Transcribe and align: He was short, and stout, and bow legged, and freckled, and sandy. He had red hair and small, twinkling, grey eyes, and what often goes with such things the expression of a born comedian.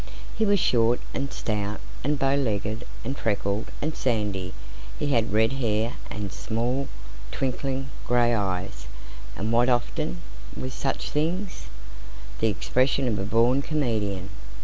He 0.35 0.47
was 0.47 0.59
short, 0.59 0.99
and 1.13 1.31
stout, 1.31 1.79
and 2.03 2.17
bow 2.17 2.33
legged, 2.33 2.85
and 3.05 3.15
freckled, 3.15 3.69
and 3.83 3.95
sandy. 3.95 4.51
He 4.97 5.11
had 5.13 5.31
red 5.31 5.53
hair 5.53 5.93
and 6.09 6.33
small, 6.33 6.87
twinkling, 7.31 7.91
grey 8.07 8.33
eyes, 8.33 8.87
and 9.35 9.51
what 9.51 9.69
often 9.69 10.23
goes 10.55 10.63
with 10.63 10.73
such 10.73 11.11
things 11.11 11.67
the 12.39 12.47
expression 12.47 13.07
of 13.07 13.19
a 13.19 13.23
born 13.25 13.61
comedian. 13.61 14.29